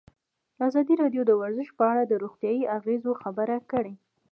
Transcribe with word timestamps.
ازادي 0.67 0.93
راډیو 1.01 1.23
د 1.25 1.31
ورزش 1.41 1.69
په 1.77 1.83
اړه 1.91 2.03
د 2.05 2.13
روغتیایي 2.23 2.63
اغېزو 2.77 3.11
خبره 3.21 3.57
کړې. 3.71 3.93